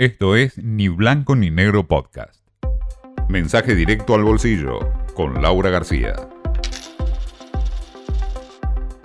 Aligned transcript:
Esto 0.00 0.34
es 0.34 0.56
Ni 0.56 0.88
Blanco 0.88 1.36
ni 1.36 1.50
Negro 1.50 1.86
Podcast. 1.86 2.40
Mensaje 3.28 3.74
directo 3.74 4.14
al 4.14 4.24
bolsillo 4.24 4.78
con 5.12 5.42
Laura 5.42 5.68
García. 5.68 6.14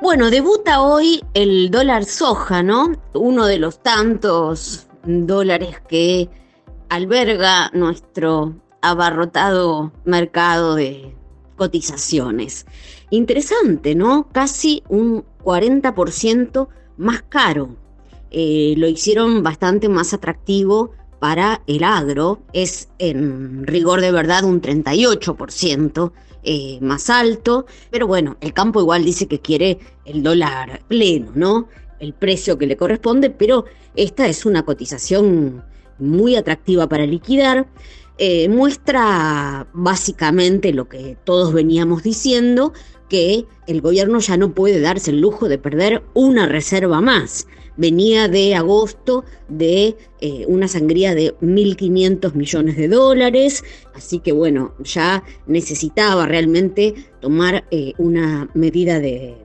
Bueno, 0.01 0.29
debuta 0.29 0.79
hoy 0.79 1.21
el 1.33 1.69
dólar 1.69 2.05
soja, 2.05 2.63
¿no? 2.63 2.93
Uno 3.13 3.45
de 3.45 3.59
los 3.59 3.83
tantos 3.83 4.87
dólares 5.03 5.81
que 5.85 6.29
alberga 6.87 7.71
nuestro 7.73 8.55
abarrotado 8.81 9.91
mercado 10.05 10.75
de 10.75 11.13
cotizaciones. 11.57 12.67
Interesante, 13.09 13.95
¿no? 13.95 14.29
Casi 14.31 14.81
un 14.87 15.25
40% 15.43 16.69
más 16.95 17.21
caro 17.23 17.75
eh, 18.37 18.73
lo 18.75 18.89
hicieron 18.89 19.43
bastante 19.43 19.87
más 19.87 20.13
atractivo 20.13 20.91
para 21.19 21.61
el 21.67 21.85
agro. 21.85 22.41
Es 22.51 22.89
en 22.99 23.65
rigor 23.65 24.01
de 24.01 24.11
verdad 24.11 24.43
un 24.43 24.61
38%. 24.61 26.11
Eh, 26.47 26.77
más 26.79 27.09
alto, 27.09 27.65
pero 27.89 28.05
bueno, 28.05 28.37
el 28.39 28.53
campo 28.53 28.79
igual 28.79 29.03
dice 29.03 29.25
que 29.25 29.39
quiere 29.39 29.79
el 30.05 30.21
dólar 30.21 30.83
pleno, 30.87 31.31
¿no? 31.33 31.69
El 31.99 32.13
precio 32.13 32.59
que 32.59 32.67
le 32.67 32.77
corresponde, 32.77 33.31
pero 33.31 33.65
esta 33.95 34.27
es 34.27 34.45
una 34.45 34.63
cotización 34.63 35.63
muy 35.97 36.35
atractiva 36.35 36.87
para 36.87 37.07
liquidar. 37.07 37.65
Eh, 38.19 38.47
muestra 38.47 39.65
básicamente 39.73 40.71
lo 40.71 40.87
que 40.87 41.17
todos 41.23 41.51
veníamos 41.51 42.03
diciendo, 42.03 42.73
que 43.09 43.45
el 43.65 43.81
gobierno 43.81 44.19
ya 44.19 44.37
no 44.37 44.53
puede 44.53 44.81
darse 44.81 45.09
el 45.09 45.21
lujo 45.21 45.47
de 45.49 45.57
perder 45.57 46.03
una 46.13 46.45
reserva 46.45 47.01
más 47.01 47.47
venía 47.77 48.27
de 48.27 48.55
agosto 48.55 49.23
de 49.49 49.95
eh, 50.21 50.45
una 50.47 50.67
sangría 50.67 51.13
de 51.15 51.35
1.500 51.39 52.33
millones 52.33 52.77
de 52.77 52.87
dólares, 52.87 53.63
así 53.93 54.19
que 54.19 54.31
bueno, 54.31 54.73
ya 54.83 55.23
necesitaba 55.47 56.25
realmente 56.25 56.95
tomar 57.19 57.65
eh, 57.71 57.93
una 57.97 58.49
medida 58.53 58.99
de 58.99 59.35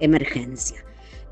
emergencia. 0.00 0.84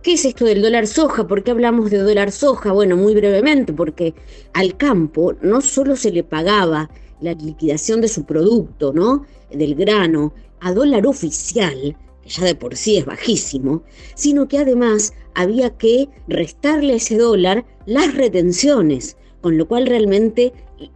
¿Qué 0.02 0.14
es 0.14 0.24
esto 0.26 0.44
del 0.44 0.60
dólar 0.60 0.86
soja? 0.86 1.26
¿Por 1.26 1.42
qué 1.42 1.50
hablamos 1.50 1.90
de 1.90 1.98
dólar 1.98 2.30
soja? 2.30 2.72
Bueno, 2.72 2.94
muy 2.94 3.14
brevemente, 3.14 3.72
porque 3.72 4.14
al 4.52 4.76
campo 4.76 5.34
no 5.40 5.62
solo 5.62 5.96
se 5.96 6.12
le 6.12 6.22
pagaba 6.22 6.90
la 7.22 7.32
liquidación 7.32 8.02
de 8.02 8.08
su 8.08 8.26
producto, 8.26 8.92
¿no? 8.92 9.24
Del 9.50 9.74
grano, 9.74 10.34
a 10.60 10.72
dólar 10.72 11.06
oficial, 11.06 11.96
que 12.24 12.30
ya 12.30 12.44
de 12.44 12.54
por 12.54 12.76
sí 12.76 12.96
es 12.96 13.04
bajísimo, 13.04 13.82
sino 14.14 14.48
que 14.48 14.58
además 14.58 15.12
había 15.34 15.76
que 15.76 16.08
restarle 16.26 16.94
a 16.94 16.96
ese 16.96 17.18
dólar 17.18 17.64
las 17.86 18.14
retenciones, 18.14 19.16
con 19.40 19.58
lo 19.58 19.68
cual 19.68 19.86
realmente 19.86 20.52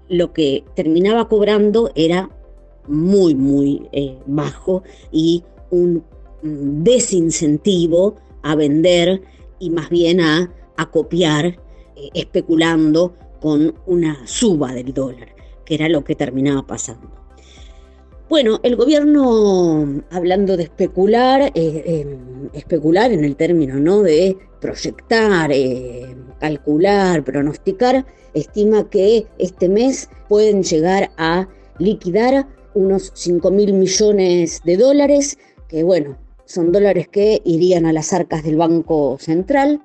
lo 0.09 0.33
que 0.33 0.65
terminaba 0.75 1.29
cobrando 1.29 1.93
era 1.95 2.31
muy, 2.87 3.35
muy 3.35 3.87
eh, 3.93 4.17
bajo 4.27 4.83
y 5.13 5.45
un 5.71 6.03
desincentivo 6.43 8.17
a 8.43 8.55
vender 8.55 9.23
y 9.59 9.71
más 9.71 9.91
bien 9.91 10.21
a, 10.21 10.55
copiar, 10.93 11.47
eh, 11.47 11.59
especulando 12.15 13.15
con 13.41 13.75
una 13.87 14.27
suba 14.27 14.73
del 14.73 14.95
dólar, 14.95 15.35
que 15.65 15.75
era 15.75 15.89
lo 15.89 16.05
que 16.05 16.15
terminaba 16.15 16.67
pasando. 16.67 17.28
Bueno, 18.29 18.61
el 18.63 18.77
gobierno, 18.77 20.03
hablando 20.11 20.59
de 20.59 20.65
especular, 20.65 21.51
eh, 21.55 21.83
em, 21.87 22.51
especular 22.53 23.11
en 23.11 23.25
el 23.25 23.37
término 23.37 23.77
¿no? 23.77 24.03
de 24.03 24.37
proyectar, 24.61 25.51
eh, 25.51 26.15
calcular, 26.39 27.25
pronosticar, 27.25 28.05
estima 28.35 28.91
que 28.91 29.27
este 29.39 29.71
mes 29.71 30.11
pueden 30.29 30.63
llegar 30.63 31.11
a 31.17 31.49
liquidar 31.79 32.47
unos 32.75 33.13
5 33.15 33.51
mil 33.51 33.73
millones 33.73 34.61
de 34.63 34.77
dólares, 34.77 35.39
que 35.67 35.83
bueno, 35.83 36.19
son 36.45 36.71
dólares 36.71 37.09
que 37.09 37.41
irían 37.47 37.87
a 37.87 37.95
las 37.95 38.13
arcas 38.13 38.45
del 38.45 38.57
Banco 38.57 39.17
Central. 39.19 39.81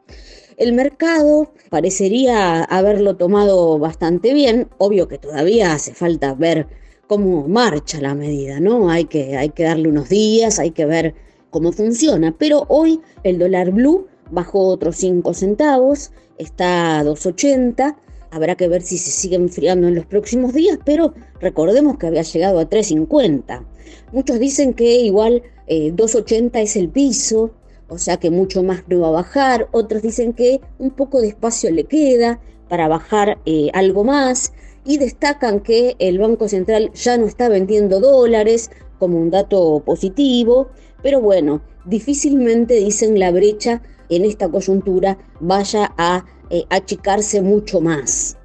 El 0.58 0.74
mercado 0.74 1.54
parecería 1.70 2.62
haberlo 2.66 3.16
tomado 3.16 3.80
bastante 3.80 4.34
bien, 4.34 4.68
obvio 4.80 5.08
que 5.08 5.18
todavía 5.18 5.74
hace 5.74 5.94
falta 5.94 6.34
ver 6.34 6.83
cómo 7.08 7.48
marcha 7.48 8.02
la 8.02 8.16
medida, 8.16 8.60
¿no? 8.60 8.90
Hay 8.90 9.06
que, 9.06 9.38
hay 9.38 9.50
que 9.50 9.64
darle 9.64 9.90
unos 9.90 10.10
días, 10.10 10.60
hay 10.60 10.72
que 10.72 10.86
ver 10.86 11.16
cómo 11.50 11.72
funciona. 11.72 12.36
Pero 12.38 12.66
hoy 12.70 13.02
el 13.24 13.40
dólar 13.40 13.72
blue 13.72 14.08
bajó 14.32 14.68
otros 14.68 14.98
5 14.98 15.34
centavos, 15.34 16.12
está 16.38 17.00
a 17.00 17.04
2.80. 17.04 17.96
Habrá 18.32 18.56
que 18.56 18.68
ver 18.68 18.82
si 18.82 18.98
se 18.98 19.12
sigue 19.12 19.36
enfriando 19.36 19.88
en 19.88 19.96
los 19.96 20.06
próximos 20.06 20.54
días, 20.54 20.80
pero 20.84 21.14
recordemos 21.40 21.98
que 21.98 22.08
había 22.08 22.24
llegado 22.24 22.60
a 22.60 22.70
3.50. 22.70 23.64
Muchos 24.12 24.40
dicen 24.40 24.74
que 24.74 25.02
igual 25.02 25.44
2.80 25.68 26.56
eh, 26.56 26.62
es 26.64 26.76
el 26.76 26.90
piso, 26.90 27.52
o 27.90 28.00
sea 28.00 28.18
que 28.18 28.32
mucho 28.32 28.64
más 28.64 28.84
no 28.88 29.02
va 29.02 29.10
a 29.10 29.12
bajar. 29.12 29.68
Otros 29.72 30.02
dicen 30.02 30.34
que 30.34 30.62
un 30.80 30.90
poco 30.92 31.22
de 31.22 31.28
espacio 31.28 31.70
le 31.70 31.84
queda 31.84 32.40
para 32.70 32.88
bajar 32.88 33.38
eh, 33.46 33.70
algo 33.74 34.04
más 34.04 34.54
y 34.86 34.98
destacan 34.98 35.62
que 35.62 35.96
el 36.00 36.20
Banco 36.20 36.48
Central 36.48 36.92
ya 36.94 37.18
no 37.18 37.26
está 37.26 37.50
vendiendo 37.50 38.00
dólares 38.00 38.70
como 39.00 39.18
un 39.18 39.30
dato 39.30 39.82
positivo, 39.86 40.70
pero 41.02 41.22
bueno, 41.22 41.62
difícilmente 41.86 42.76
dicen 42.76 43.20
la 43.20 43.32
brecha 43.32 43.82
en 44.10 44.26
esta 44.26 44.50
coyuntura 44.50 45.18
vaya 45.40 45.94
a 45.98 46.26
eh, 46.50 46.66
achicarse 46.70 47.42
mucho 47.42 47.82
más. 47.82 48.38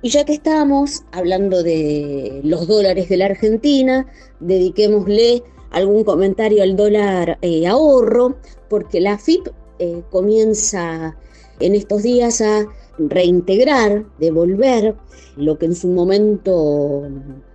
Y 0.00 0.10
ya 0.10 0.24
que 0.24 0.34
estamos 0.34 1.02
hablando 1.10 1.62
de 1.62 2.40
los 2.44 2.68
dólares 2.68 3.08
de 3.08 3.16
la 3.16 3.26
Argentina, 3.26 4.06
dediquémosle 4.38 5.42
algún 5.70 6.04
comentario 6.04 6.62
al 6.62 6.76
dólar 6.76 7.38
eh, 7.42 7.66
ahorro, 7.66 8.36
porque 8.68 9.00
la 9.00 9.18
FIP 9.18 9.48
eh, 9.80 10.02
comienza 10.10 11.16
en 11.60 11.74
estos 11.74 12.02
días 12.02 12.40
a 12.40 12.66
reintegrar, 12.98 14.04
devolver 14.18 14.96
lo 15.36 15.58
que 15.58 15.66
en 15.66 15.74
su 15.74 15.88
momento 15.88 17.02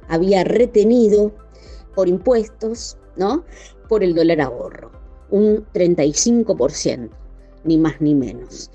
había 0.08 0.44
retenido 0.44 1.31
por 1.96 2.08
impuestos, 2.08 2.97
¿no? 3.16 3.44
Por 3.90 4.03
el 4.03 4.16
dólar 4.16 4.42
ahorro, 4.42 4.92
un 5.30 5.66
35%, 5.74 7.09
ni 7.63 7.78
más 7.78 8.00
ni 8.02 8.16
menos. 8.16 8.72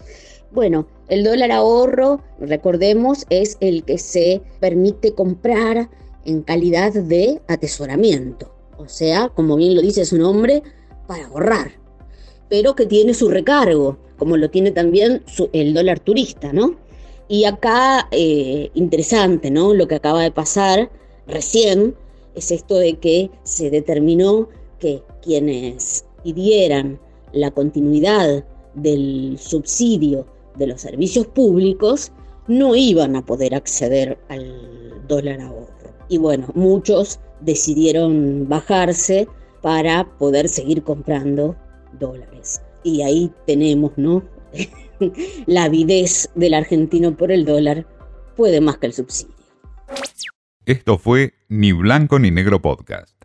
Bueno, 0.50 0.87
el 1.09 1.25
dólar 1.25 1.53
ahorro, 1.53 2.22
recordemos, 2.41 3.27
es 3.31 3.56
el 3.61 3.84
que 3.84 3.99
se 3.99 4.43
permite 4.61 5.15
comprar 5.15 5.91
en 6.25 6.43
calidad 6.43 6.93
de 6.93 7.41
atesoramiento, 7.49 8.55
o 8.77 8.88
sea, 8.88 9.31
como 9.31 9.56
bien 9.56 9.75
lo 9.75 9.83
dice 9.83 10.05
su 10.05 10.19
nombre, 10.19 10.62
para 11.06 11.27
ahorrar, 11.27 11.72
pero 12.49 12.75
que 12.75 12.87
tiene 12.87 13.15
su 13.15 13.29
recargo, 13.29 13.99
como 14.17 14.37
lo 14.37 14.51
tiene 14.51 14.71
también 14.71 15.23
el 15.53 15.75
dólar 15.75 16.01
turista, 16.01 16.53
¿no? 16.53 16.77
Y 17.29 17.45
acá, 17.45 18.09
eh, 18.11 18.71
interesante, 18.75 19.51
¿no? 19.51 19.75
Lo 19.75 19.87
que 19.87 19.97
acaba 19.97 20.23
de 20.23 20.31
pasar 20.31 20.91
recién 21.27 21.95
es 22.35 22.51
esto 22.51 22.77
de 22.77 22.95
que 22.95 23.31
se 23.43 23.71
determinó 23.71 24.49
que 24.79 25.03
quienes 25.23 26.07
pidieran 26.23 26.99
la 27.33 27.51
continuidad 27.51 28.45
del 28.75 29.37
subsidio 29.39 30.27
de 30.57 30.69
los 30.69 30.81
servicios 30.81 31.27
públicos 31.27 32.13
no 32.47 32.75
iban 32.75 33.17
a 33.17 33.25
poder 33.25 33.55
acceder 33.55 34.19
al 34.29 35.07
dólar 35.07 35.41
ahorro. 35.41 35.69
Y 36.09 36.17
bueno, 36.19 36.49
muchos 36.55 37.21
decidieron 37.41 38.49
bajarse 38.49 39.29
para 39.61 40.09
poder 40.19 40.49
seguir 40.49 40.83
comprando 40.83 41.57
dólares. 41.93 42.62
Y 42.82 43.03
ahí 43.03 43.31
tenemos, 43.47 43.93
¿no? 43.97 44.22
La 45.47 45.65
avidez 45.65 46.31
del 46.34 46.54
argentino 46.54 47.16
por 47.16 47.31
el 47.31 47.44
dólar 47.44 47.87
puede 48.37 48.60
más 48.60 48.78
que 48.78 48.87
el 48.87 48.93
subsidio. 48.93 49.35
Esto 50.67 50.99
fue 50.99 51.35
Ni 51.49 51.73
Blanco 51.73 52.19
ni 52.19 52.31
Negro 52.31 52.61
Podcast. 52.61 53.18